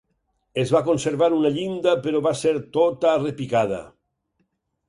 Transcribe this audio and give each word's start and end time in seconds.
Es 0.61 0.71
va 0.75 0.79
conservar 0.87 1.27
una 1.39 1.51
llinda 1.59 1.93
però 2.07 2.21
va 2.29 2.33
ser 2.41 2.57
tota 2.79 3.15
repicada. 3.21 3.83